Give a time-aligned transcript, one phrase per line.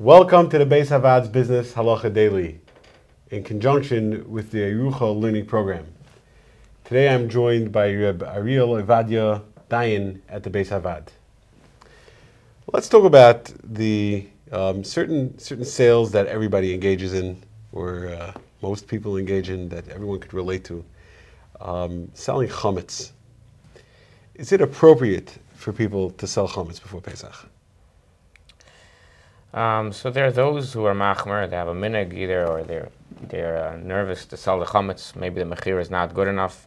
[0.00, 2.58] Welcome to the Bais HaVaad's Business Halacha Daily,
[3.30, 5.86] in conjunction with the Yerucha Learning Program.
[6.82, 11.10] Today I'm joined by Reb Ariel Evadia Dayan at the Bais HaVaad.
[12.72, 18.88] Let's talk about the um, certain certain sales that everybody engages in, or uh, most
[18.88, 20.84] people engage in, that everyone could relate to.
[21.60, 23.12] Um, selling chametz.
[24.34, 27.48] Is it appropriate for people to sell chametz before Pesach?
[29.54, 32.90] Um, so there are those who are machmir, they have a minhag either, or they're
[33.28, 35.14] they're uh, nervous to sell the chametz.
[35.14, 36.66] Maybe the mechir is not good enough.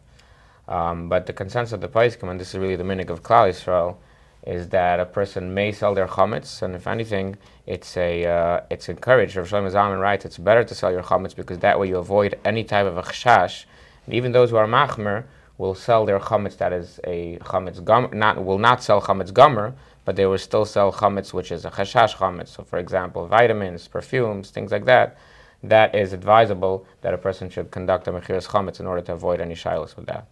[0.70, 3.50] Um, but the consensus of the Poskim, and this is really the minhag of Klal
[3.50, 3.98] Yisrael,
[4.46, 8.88] is that a person may sell their chametz, and if anything, it's a uh, it's
[8.88, 9.36] encouraged.
[9.36, 12.40] Rav Shlomo Zalman writes, it's better to sell your chametz because that way you avoid
[12.46, 13.66] any type of a.
[14.06, 15.26] And even those who are machmir
[15.58, 19.74] will sell their chametz that is a chametz gamur, not will not sell chametz gamur,
[20.06, 22.50] but they will still sell chametz, which is a chashash chametz.
[22.50, 25.18] So, for example, vitamins, perfumes, things like that.
[25.64, 29.42] That is advisable that a person should conduct a mechiras chametz in order to avoid
[29.42, 30.28] any shilas with that.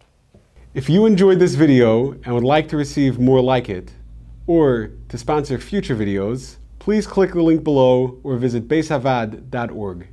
[0.72, 3.92] If you enjoyed this video and would like to receive more like it,
[4.46, 10.06] or to sponsor future videos, please click the link below or visit baishavaad.org.